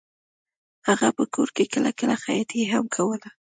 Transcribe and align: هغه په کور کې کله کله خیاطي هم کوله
هغه 0.87 1.07
په 1.17 1.23
کور 1.33 1.49
کې 1.55 1.63
کله 1.73 1.89
کله 1.99 2.15
خیاطي 2.23 2.61
هم 2.73 2.85
کوله 2.95 3.27